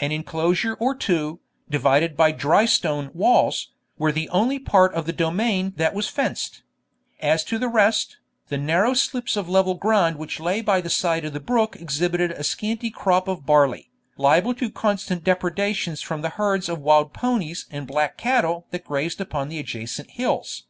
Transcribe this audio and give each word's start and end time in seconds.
An 0.00 0.10
inclosure 0.10 0.72
or 0.80 0.94
two, 0.94 1.38
divided 1.68 2.16
by 2.16 2.32
dry 2.32 2.64
stone 2.64 3.10
walls, 3.12 3.72
were 3.98 4.10
the 4.10 4.26
only 4.30 4.58
part 4.58 4.94
of 4.94 5.04
the 5.04 5.12
domain 5.12 5.74
that 5.76 5.92
was 5.92 6.08
fenced; 6.08 6.62
as 7.20 7.44
to 7.44 7.58
the 7.58 7.68
rest, 7.68 8.16
the 8.48 8.56
narrow 8.56 8.94
slips 8.94 9.36
of 9.36 9.50
level 9.50 9.74
ground 9.74 10.16
which 10.16 10.40
lay 10.40 10.62
by 10.62 10.80
the 10.80 10.88
side 10.88 11.26
of 11.26 11.34
the 11.34 11.40
brook 11.40 11.76
exhibited 11.78 12.30
a 12.30 12.42
scanty 12.42 12.88
crop 12.88 13.28
of 13.28 13.44
barley, 13.44 13.90
liable 14.16 14.54
to 14.54 14.70
constant 14.70 15.22
depredations 15.24 16.00
from 16.00 16.22
the 16.22 16.30
herds 16.30 16.70
of 16.70 16.80
wild 16.80 17.12
ponies 17.12 17.66
and 17.70 17.86
black 17.86 18.16
cattle 18.16 18.64
that 18.70 18.82
grazed 18.82 19.20
upon 19.20 19.50
the 19.50 19.58
adjacent 19.58 20.12
hills. 20.12 20.62